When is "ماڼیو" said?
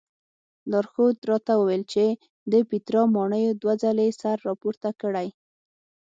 3.15-3.57